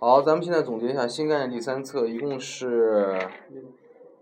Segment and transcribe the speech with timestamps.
[0.00, 3.18] 好，咱们现在总结一下新概念第三册，一共是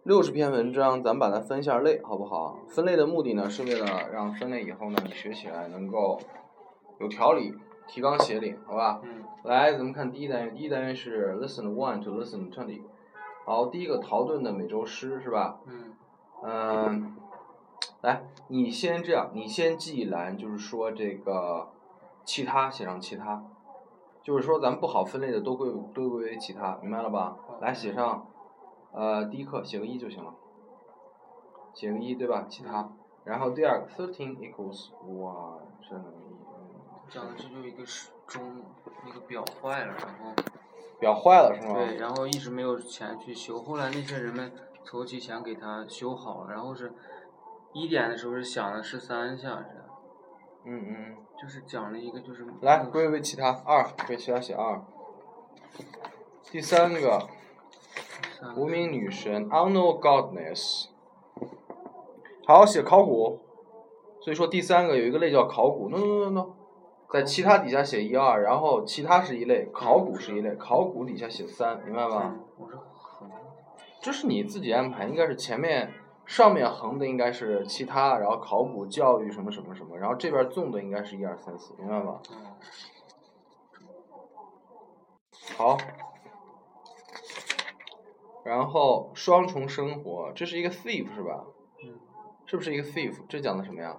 [0.04, 2.60] 六十篇文章，咱们把它分一下类，好不好？
[2.66, 6.18] 分类的目的呢，是为了让分类以后呢，你学起来能够
[6.98, 7.52] 有条理，
[7.86, 9.02] 提纲挈领，好吧？
[9.04, 9.22] 嗯。
[9.44, 12.80] 来，咱们看第一单元，第一单元是 Listen One to Listen Twenty。
[13.44, 15.60] 好，第一个陶顿的每周诗是吧？
[15.66, 15.94] 嗯。
[16.42, 17.16] 嗯，
[18.00, 21.68] 来，你先这样，你先记一栏，就是说这个
[22.24, 23.44] 其他写上其他，
[24.26, 27.36] 就是说咱们不好分类的都归都归为其他，明白了吧？
[27.60, 28.26] 来写上，
[28.90, 30.34] 呃，第一课写个一就行了，
[31.72, 32.44] 写个一对吧？
[32.48, 32.90] 其他，
[33.22, 35.60] 然后第二个 thirteen equals one。
[37.08, 38.64] 讲的这就一个时钟，
[39.06, 40.34] 那个表坏了，然后。
[40.98, 41.74] 表坏了是吗？
[41.74, 44.50] 对，然后一直没有钱去修，后来那些人们
[44.82, 46.92] 筹集钱给他修好了，然后是
[47.72, 49.84] 一点的时候是响了十三下是。
[50.64, 51.16] 嗯嗯。
[51.40, 52.46] 就是讲了一个就是。
[52.62, 54.82] 来归为其他二，归其他写二。
[56.50, 57.28] 第三个。
[58.54, 60.88] 无名女神 unknown godness。
[62.46, 63.40] 好，写考古。
[64.20, 66.46] 所以说第三个有一个类叫考古，no no no no。
[67.10, 72.36] 在其他底下写一二，然后其他是一类，考古是一类，考古底下写三，明白吗？
[74.02, 75.94] 这是你自己安排，应该是前面
[76.26, 82.20] 上面横的应该是其他，然后考古、教育什么什么什么，然后这边纵的应该是一二三四，明白吧？
[85.56, 85.78] 好，
[88.44, 91.46] 然后双重生活，这是一个 thief 是吧？
[91.84, 91.98] 嗯
[92.44, 93.24] 是不是一个 thief？
[93.28, 93.98] 这讲的什么呀？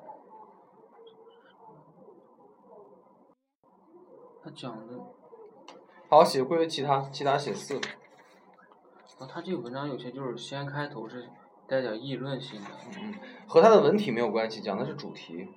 [4.44, 5.00] 他讲的，
[6.10, 7.78] 好写归为其他，其他写四。
[9.20, 11.30] 啊，他这个文章有些就是先开头是
[11.68, 12.70] 带点议论性的。
[13.00, 13.14] 嗯，
[13.48, 15.50] 和他的文体没有关系，讲的是主题。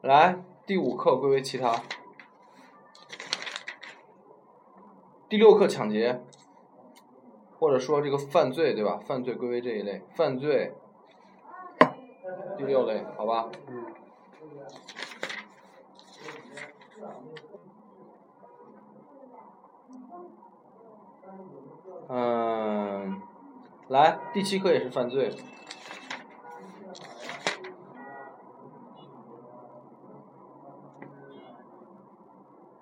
[0.00, 1.82] 来，第五课归为其他。
[5.28, 6.22] 第六课抢劫，
[7.58, 9.00] 或者说这个犯罪对吧？
[9.06, 10.74] 犯罪归为这一类，犯罪。
[12.56, 13.50] 第六类，好吧。
[13.66, 13.86] 嗯，
[22.08, 23.20] 嗯
[23.88, 25.34] 来，第七课也是犯罪。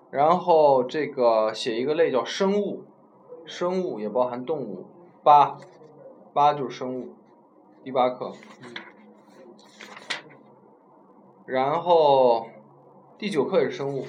[0.09, 2.83] 然后这个写一个类叫生物，
[3.45, 4.85] 生物也包含动物。
[5.23, 5.57] 八，
[6.33, 7.15] 八就是生物。
[7.83, 8.31] 第八课。
[11.45, 12.47] 然后
[13.17, 14.05] 第九课也是生物，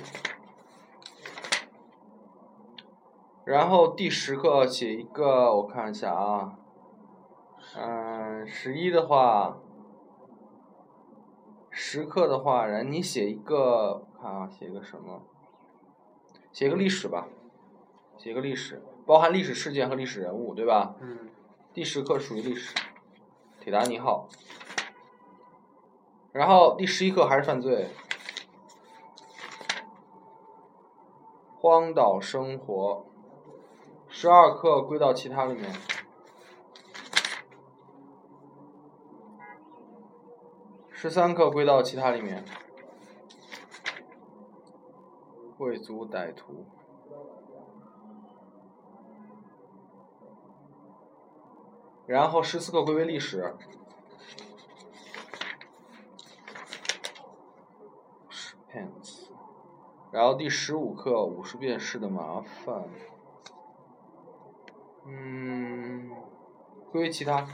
[3.44, 6.58] 然后第十课写一个，我看一下啊，
[7.76, 9.58] 嗯，十一的话，
[11.70, 15.20] 十课的话，然后你写一个，看啊，写一个什么？
[16.52, 17.28] 写个历史吧，
[18.16, 20.94] 写个历史，包含历史事件和历史人物，对吧？
[21.00, 21.28] 嗯。
[21.74, 22.74] 第十课属于历史，
[23.60, 24.28] 铁达尼号。
[26.32, 27.90] 然后第十一课还是犯罪，
[31.58, 33.04] 荒岛生活，
[34.16, 35.74] 十二课归到其他里面，
[40.88, 42.44] 十三课归到其他里面，
[45.58, 46.64] 贵族歹徒，
[52.06, 53.54] 然后十四课归为历史。
[60.12, 62.84] 然后第十五课五十遍式的麻烦，
[65.06, 66.10] 嗯，
[66.90, 67.46] 归为其他。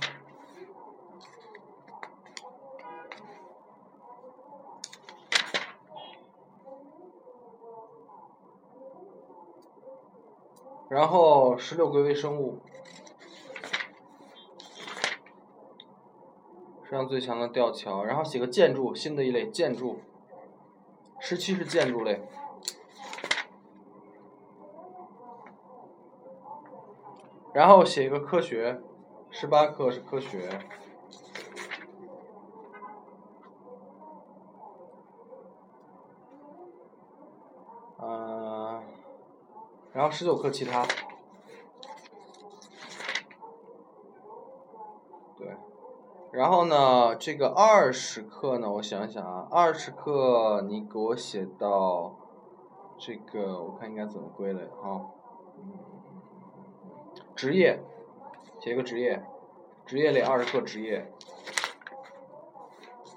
[10.89, 12.59] 然后十六归为生物，
[16.85, 18.03] 世上最强的吊桥。
[18.03, 20.01] 然后写个建筑，新的一类建筑。
[21.21, 22.23] 十七是建筑类。
[27.53, 28.81] 然后写一个科学，
[29.29, 30.49] 十八课是科学，
[37.99, 38.81] 嗯，
[39.93, 40.87] 然后十九课其他，
[45.37, 45.57] 对，
[46.31, 52.15] 然后呢，这个二十课呢，我想想啊，二十课你给我写到
[52.97, 55.11] 这个，我看应该怎么归类啊？
[57.35, 57.81] 职业，
[58.61, 59.23] 写一个职业，
[59.87, 61.11] 职业类二十课职业。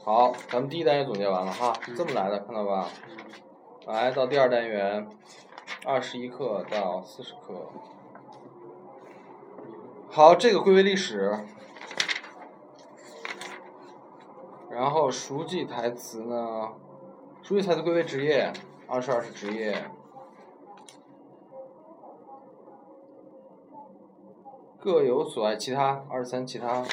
[0.04, 2.90] 好，咱们第一单元总结完了哈，这么来的，看到吧？
[3.86, 5.08] 来到第二单元，
[5.86, 7.70] 二十一课到四十课。
[10.10, 11.40] 好，这个归为历史。
[14.70, 16.74] 然后熟记台词呢？
[17.42, 18.52] 熟记台词归为职业，
[18.88, 19.84] 二十二是职业。
[24.84, 26.84] 各有所爱，其他二十三其他。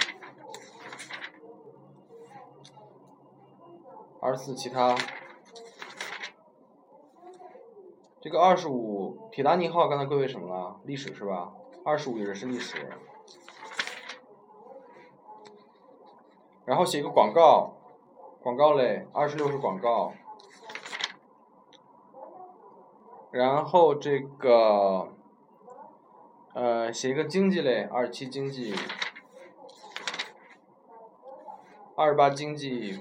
[4.20, 4.96] 二十四其他。
[8.20, 10.76] 这个二十五铁达尼号刚才归为什么了？
[10.84, 11.52] 历史是吧？
[11.84, 12.96] 二十五也是历史。
[16.64, 17.72] 然后写一个广告，
[18.40, 20.12] 广告类，二十六是广告。
[23.32, 25.08] 然后这个，
[26.52, 28.75] 呃，写一个经济类，二十七经济，
[31.97, 33.00] 二十八经济。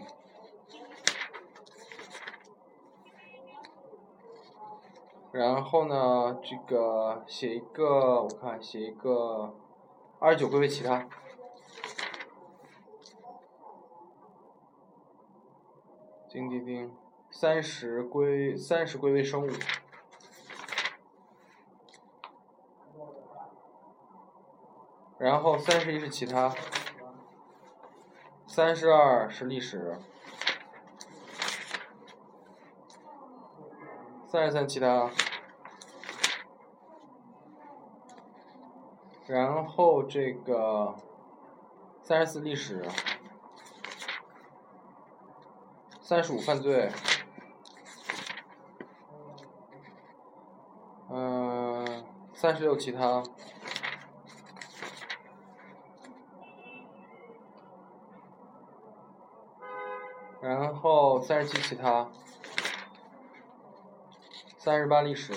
[5.32, 9.56] 然后呢，这个写一个，我看写一个
[10.20, 11.08] 二十九归为其他。
[16.30, 16.96] 叮叮叮，
[17.32, 19.50] 三十归三十归为生物。
[25.20, 26.56] 然后三十一是其他，
[28.48, 30.00] 三十二是历史。
[34.26, 35.10] 三十三其他，
[39.26, 40.96] 然后这个
[42.04, 42.88] 三十四历史，
[46.00, 46.92] 三十五犯罪，
[51.10, 52.06] 嗯，
[52.36, 53.24] 三十六其他，
[61.30, 62.10] 三十七其他。
[64.58, 65.32] 三十八历史，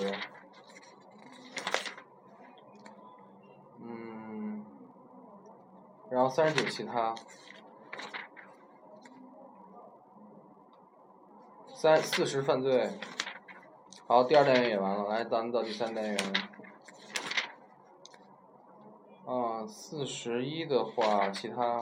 [3.77, 4.65] 嗯，
[6.09, 7.13] 然后三十九其他，
[11.75, 12.89] 三四十犯罪，
[14.07, 16.17] 好，第二单元也完了，来，咱们到第三单元。
[19.27, 21.79] 啊，四十一的话，其他，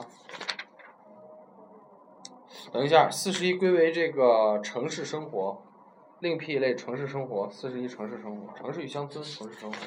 [2.70, 5.62] 等一下，四十一归为这个城市生活。
[6.20, 9.78] 另辟一类城市生活，四十一城市生活，城市与乡村城市生活。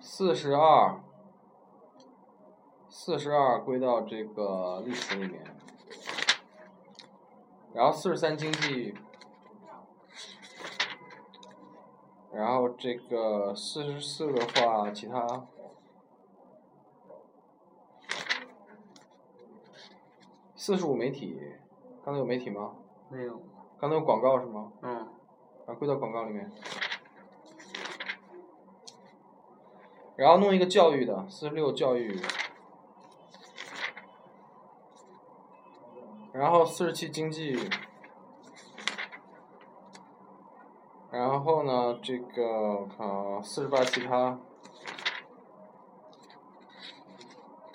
[0.00, 0.98] 四十二，
[2.88, 5.44] 四十二归到这个历史里面，
[7.74, 8.94] 然后四十三经济，
[12.32, 15.46] 然后这个四十四的话，其他，
[20.66, 21.40] 四十五媒体，
[22.04, 22.72] 刚才有媒体吗？
[23.08, 23.40] 没有。
[23.78, 24.72] 刚才有广告是吗？
[24.82, 24.96] 嗯。
[25.64, 26.50] 啊，归到广告里面。
[30.16, 32.20] 然后弄一个教育的，四十六教育。
[36.32, 37.56] 然后四十七经济。
[41.12, 42.42] 然后呢，这个
[42.80, 44.40] 我看啊，四十八其他。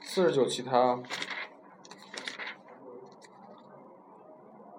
[0.02, 1.00] 四十九其他。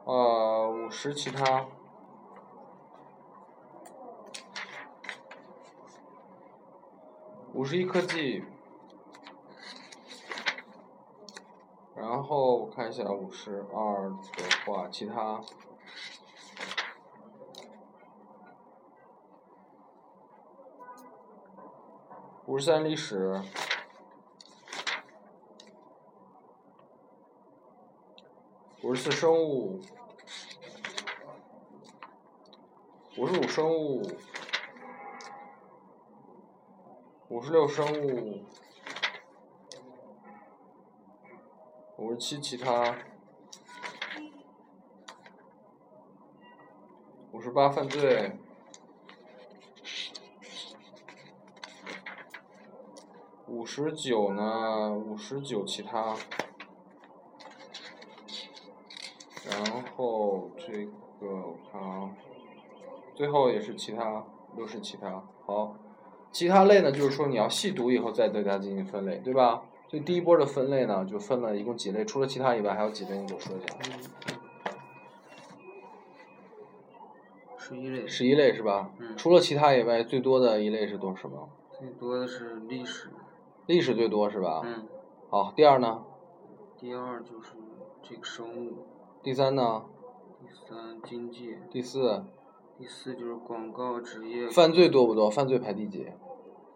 [0.05, 1.67] 呃，五十其他，
[7.55, 8.45] 五十一科技，
[11.95, 14.17] 然后我看一下五十二的
[14.67, 15.41] 话，其他，
[22.47, 23.41] 五十三历史。
[28.93, 29.81] 五十四生物，
[33.17, 34.03] 五十五生物，
[37.31, 38.45] 五十六生物，
[41.97, 42.99] 五十七其他，
[47.33, 48.37] 五十八犯罪，
[53.47, 54.93] 五十九呢？
[54.93, 56.15] 五十九其他。
[59.51, 60.85] 然后这
[61.21, 62.11] 个我看啊，
[63.15, 64.25] 最后也是其他，
[64.57, 65.23] 都是其他。
[65.45, 65.77] 好，
[66.31, 69.65] 其他类呢，就是说你要细读以后再对它进行分类，对吧？
[69.89, 73.67] 所以第一波的分类呢，就分了一共几类，除了其他以外，还有几类，你给我说一下。
[77.59, 78.07] 十一类。
[78.07, 78.91] 十一类是吧？
[78.99, 79.17] 嗯。
[79.17, 81.49] 除了其他以外，最多的一类是多什么？
[81.79, 83.11] 最多的是历史。
[83.67, 84.63] 历史最多是吧？
[84.65, 84.87] 嗯。
[85.29, 86.05] 好，第二呢？
[86.79, 87.53] 第二就是
[88.03, 88.87] 这个生物，
[89.23, 89.85] 第三呢？
[90.41, 92.25] 第三经济，第四，
[92.77, 94.49] 第四就是广告职业。
[94.49, 95.31] 犯罪多不多？
[95.31, 96.09] 犯罪排第几？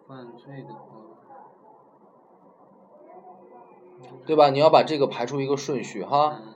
[0.06, 1.00] 犯罪的话，
[4.24, 4.50] 对吧？
[4.50, 6.54] 你要把这个排出一个顺序哈，嗯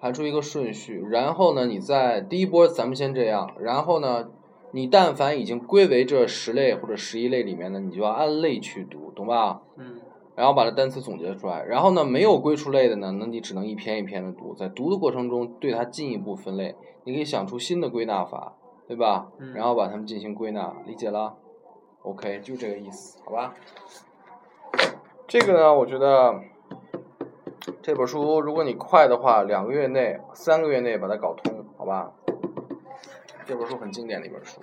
[0.00, 4.30] 排出一个顺序，然后呢，你在第一波咱们先这样，然后呢，
[4.70, 9.60] 你但凡已经归为这十类或者十一类里面的，你就要按类去读，懂吧？
[9.76, 10.00] 嗯
[10.34, 16.74] 然后把这单词总结出来，然后呢，没有归属类的呢，那你只能一篇一篇的读，在读的过程中对它进一步分类，
[17.04, 18.54] 你可以想出新的归纳法，
[18.88, 19.28] 对吧？
[19.38, 21.34] 嗯然后把它们进行归纳，理解了
[22.02, 23.54] ？OK，就这个意思，好吧？
[25.28, 26.40] 这个呢，我觉得
[27.82, 32.12] 这本书如果你快的话，两个月内、三个月内把它搞通，好吧？
[33.44, 34.60] 这本书很经典的一本书。